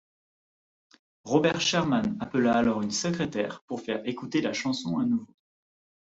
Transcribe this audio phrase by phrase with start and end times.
[1.25, 5.35] Robert Sherman appela alors une secrétaire pour faire écouter la chanson à nouveau.